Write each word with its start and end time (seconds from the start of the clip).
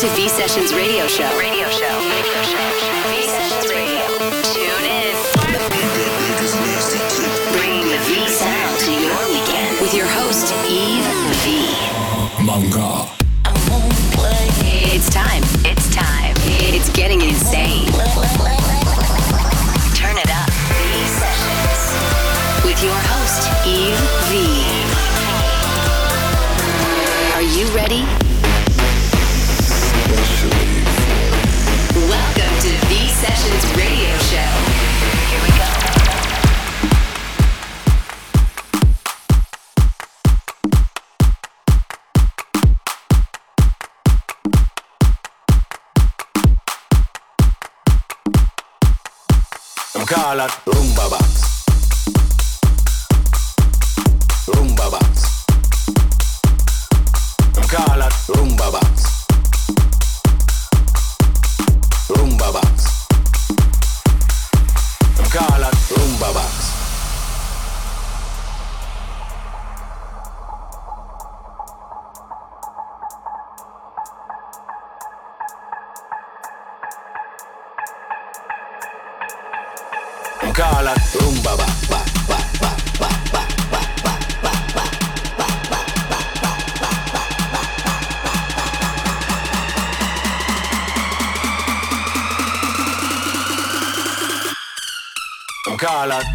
to 0.00 0.08
V 0.14 0.28
Sessions 0.28 0.72
Radio 0.72 1.06
Show. 1.06 1.28
Radio 1.38 1.68
Show. 1.68 1.98
Radio 1.98 2.42
Show. 2.42 2.79
Ballad. 50.30 50.69
calat 95.80 96.26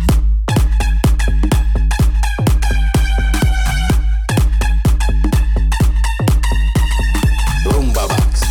Rumba 7.66 8.07
bax 8.09 8.41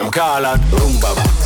Em 0.00 0.10
calat 0.10 0.58
Rumba 0.72 1.14
box. 1.14 1.39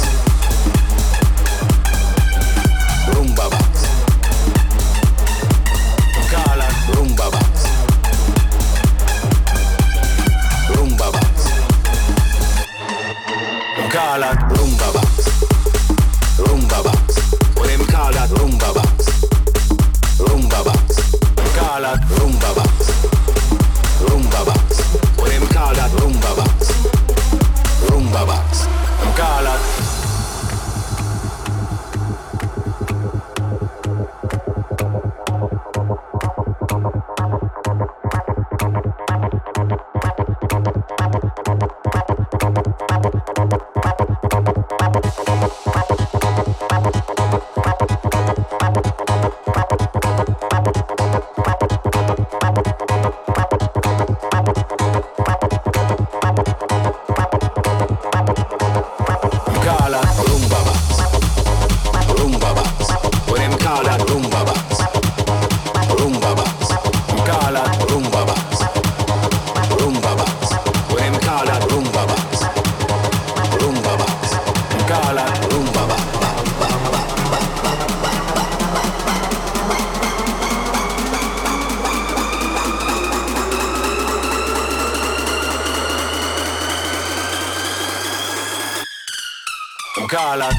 color. 90.15 90.53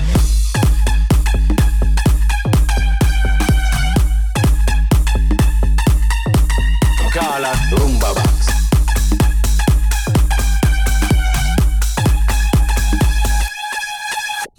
Color, 7.13 7.55
rumba 7.71 8.13
box. 8.13 8.47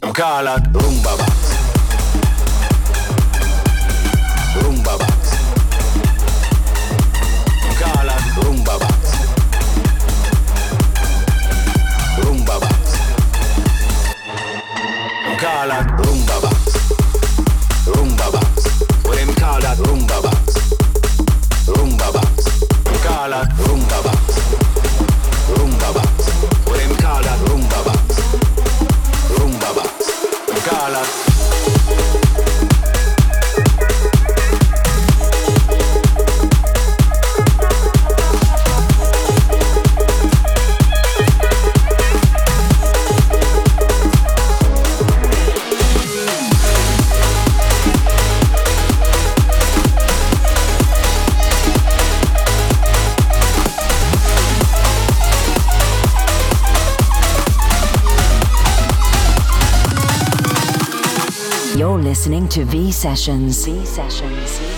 I'm 0.02 0.12
colored 0.14 0.62
rumba 0.72 1.18
box. 1.18 1.25
to 62.56 62.64
V 62.64 62.90
Sessions. 62.90 63.66
V 63.66 63.84
Sessions. 63.84 64.75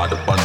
By 0.00 0.08
the 0.08 0.16
bundle. 0.24 0.40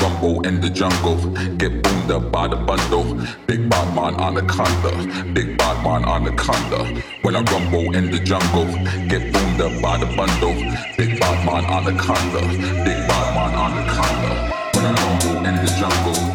Rumble 0.00 0.46
in 0.46 0.60
the 0.60 0.70
jungle, 0.70 1.16
get 1.56 1.82
boomed 1.82 2.10
up 2.10 2.32
by 2.32 2.48
the 2.48 2.56
bundle. 2.56 3.04
Big 3.46 3.68
bad 3.68 3.94
man 3.94 4.14
anaconda, 4.20 4.92
big 5.32 5.58
bad 5.58 5.84
man 5.84 6.04
anaconda. 6.04 7.02
When 7.22 7.36
I 7.36 7.42
rumble 7.42 7.94
in 7.94 8.10
the 8.10 8.18
jungle, 8.18 8.66
get 9.08 9.32
boomed 9.32 9.60
up 9.60 9.82
by 9.82 9.98
the 9.98 10.06
bundle. 10.16 10.54
Big 10.96 11.20
bad 11.20 11.38
man 11.46 11.64
anaconda, 11.64 12.40
big 12.84 13.00
bad 13.08 13.26
man 13.36 13.52
anaconda. 13.64 14.32
When 14.74 14.84
I 14.86 14.92
rumble 15.04 15.46
in 15.46 15.56
the 15.64 15.70
jungle, 15.78 16.29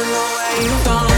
away 0.00 0.68
from 0.84 1.17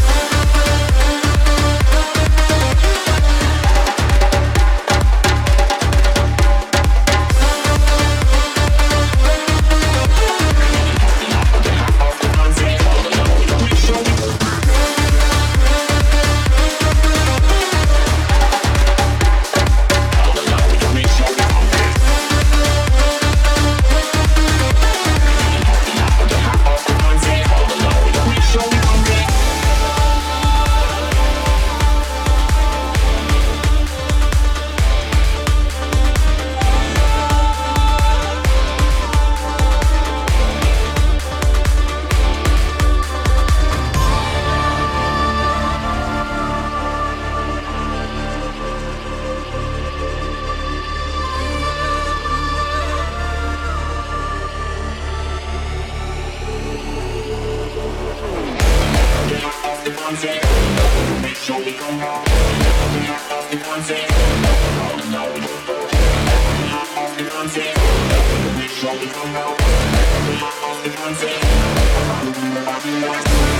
Stop. 72.81 73.50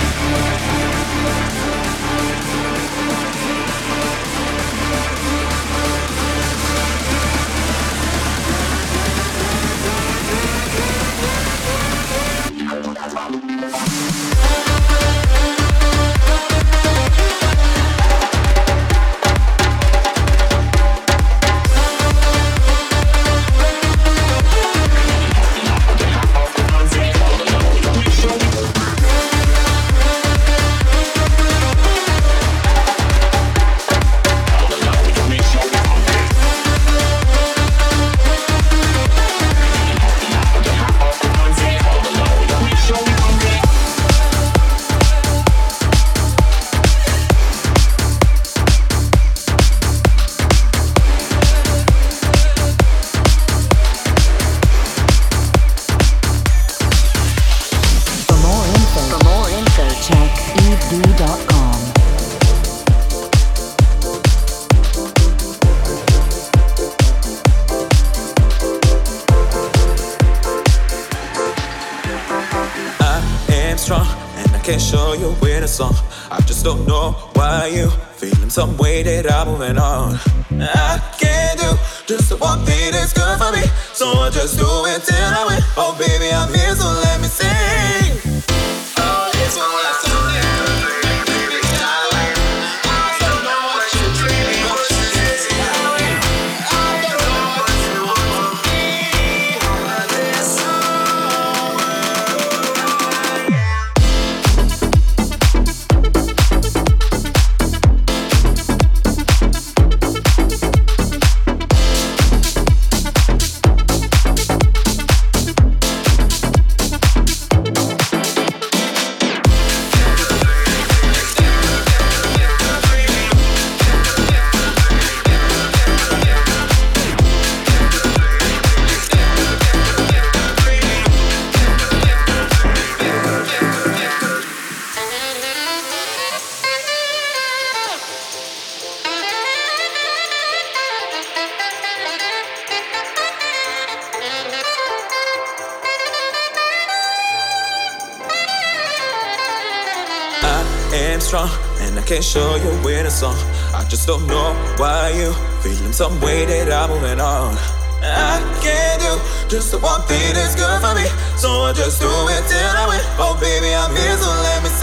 Show 152.22 152.54
you 152.56 152.70
with 152.84 153.06
a 153.06 153.10
song. 153.10 153.36
I 153.74 153.84
just 153.88 154.06
don't 154.06 154.26
know 154.26 154.54
why 154.76 155.10
you 155.10 155.32
feeling 155.60 155.92
some 155.92 156.20
way 156.20 156.44
that 156.44 156.72
I'm 156.72 156.90
moving 156.90 157.20
on. 157.20 157.58
I 158.02 158.38
can't 158.62 159.00
do 159.02 159.18
just 159.48 159.70
the 159.70 159.78
one 159.78 160.02
thing 160.02 160.34
that's 160.34 160.54
good 160.54 160.80
for 160.82 160.94
me. 160.94 161.06
So 161.36 161.48
I 161.66 161.72
just 161.72 162.00
do 162.00 162.06
it 162.06 162.42
till 162.46 162.58
I 162.58 162.86
win. 162.88 163.00
Oh, 163.18 163.38
baby, 163.40 163.74
I'm 163.74 163.94
here, 163.94 164.16
so 164.18 164.30
let 164.42 164.62
me 164.62 164.70
sing. 164.70 164.81